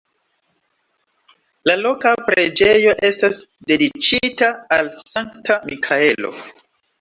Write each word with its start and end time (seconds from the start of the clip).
La 1.69 1.75
loka 1.81 2.13
preĝejo 2.29 2.95
estas 3.11 3.43
dediĉita 3.73 4.49
al 4.79 4.91
Sankta 5.13 5.61
Mikaelo. 5.71 6.35